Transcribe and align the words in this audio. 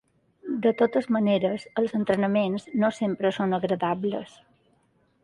De 0.63 0.71
totes 0.77 1.07
maneres, 1.15 1.67
els 1.81 1.93
entrenaments 1.99 2.65
no 2.85 2.91
sempre 3.01 3.33
són 3.39 3.55
agradables. 3.59 4.33